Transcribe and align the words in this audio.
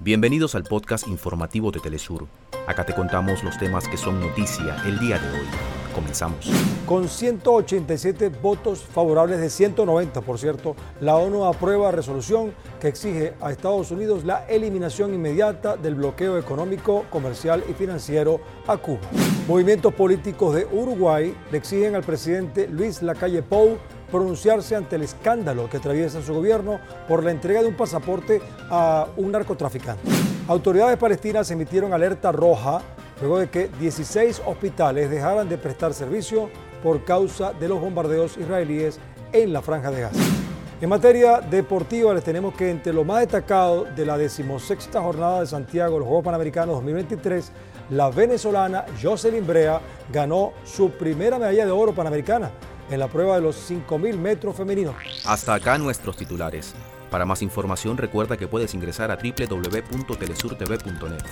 Bienvenidos 0.00 0.54
al 0.54 0.64
podcast 0.64 1.06
informativo 1.08 1.70
de 1.70 1.80
Telesur. 1.80 2.26
Acá 2.66 2.84
te 2.84 2.94
contamos 2.94 3.44
los 3.44 3.56
temas 3.58 3.88
que 3.88 3.96
son 3.96 4.20
noticia 4.20 4.76
el 4.86 4.98
día 4.98 5.18
de 5.18 5.28
hoy. 5.30 5.46
Comenzamos. 5.94 6.50
Con 6.86 7.08
187 7.08 8.28
votos 8.28 8.82
favorables 8.82 9.40
de 9.40 9.48
190, 9.48 10.20
por 10.22 10.38
cierto, 10.38 10.74
la 11.00 11.14
ONU 11.14 11.44
aprueba 11.44 11.92
resolución 11.92 12.52
que 12.80 12.88
exige 12.88 13.34
a 13.40 13.52
Estados 13.52 13.92
Unidos 13.92 14.24
la 14.24 14.44
eliminación 14.46 15.14
inmediata 15.14 15.76
del 15.76 15.94
bloqueo 15.94 16.36
económico, 16.38 17.04
comercial 17.10 17.62
y 17.68 17.74
financiero 17.74 18.40
a 18.66 18.76
Cuba. 18.76 19.00
Movimientos 19.46 19.94
políticos 19.94 20.56
de 20.56 20.66
Uruguay 20.66 21.34
le 21.52 21.58
exigen 21.58 21.94
al 21.94 22.02
presidente 22.02 22.66
Luis 22.66 23.00
Lacalle 23.00 23.42
Pou 23.42 23.78
pronunciarse 24.14 24.76
ante 24.76 24.94
el 24.94 25.02
escándalo 25.02 25.68
que 25.68 25.78
atraviesa 25.78 26.22
su 26.22 26.32
gobierno 26.32 26.78
por 27.08 27.24
la 27.24 27.32
entrega 27.32 27.62
de 27.62 27.66
un 27.66 27.74
pasaporte 27.74 28.40
a 28.70 29.08
un 29.16 29.32
narcotraficante. 29.32 30.08
Autoridades 30.46 30.96
palestinas 30.98 31.50
emitieron 31.50 31.92
alerta 31.92 32.30
roja 32.30 32.80
luego 33.20 33.40
de 33.40 33.50
que 33.50 33.68
16 33.80 34.42
hospitales 34.46 35.10
dejaran 35.10 35.48
de 35.48 35.58
prestar 35.58 35.94
servicio 35.94 36.48
por 36.80 37.04
causa 37.04 37.54
de 37.54 37.66
los 37.66 37.80
bombardeos 37.80 38.36
israelíes 38.36 39.00
en 39.32 39.52
la 39.52 39.62
franja 39.62 39.90
de 39.90 40.02
Gaza. 40.02 40.20
En 40.80 40.88
materia 40.88 41.40
deportiva 41.40 42.14
les 42.14 42.22
tenemos 42.22 42.54
que 42.54 42.70
entre 42.70 42.92
lo 42.92 43.02
más 43.02 43.18
destacado 43.18 43.82
de 43.82 44.06
la 44.06 44.16
decimosexta 44.16 45.02
jornada 45.02 45.40
de 45.40 45.48
Santiago, 45.48 45.98
los 45.98 46.06
Juegos 46.06 46.24
Panamericanos 46.24 46.76
2023, 46.76 47.50
la 47.90 48.10
venezolana 48.10 48.84
Jocelyn 49.02 49.44
Brea 49.44 49.80
ganó 50.12 50.52
su 50.64 50.90
primera 50.90 51.36
medalla 51.36 51.66
de 51.66 51.72
oro 51.72 51.92
panamericana 51.92 52.52
en 52.90 53.00
la 53.00 53.08
prueba 53.08 53.36
de 53.36 53.42
los 53.42 53.70
5.000 53.70 54.16
metros 54.16 54.56
femeninos. 54.56 54.94
Hasta 55.24 55.54
acá 55.54 55.78
nuestros 55.78 56.16
titulares. 56.16 56.74
Para 57.10 57.24
más 57.24 57.42
información 57.42 57.96
recuerda 57.96 58.36
que 58.36 58.48
puedes 58.48 58.74
ingresar 58.74 59.10
a 59.10 59.16
www.telesurtv.net. 59.16 61.22